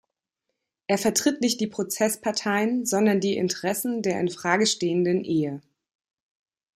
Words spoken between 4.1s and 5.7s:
in Frage stehenden Ehe.